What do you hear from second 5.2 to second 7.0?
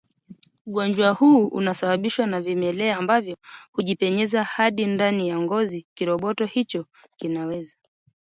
ya ngozi Kiroboto hicho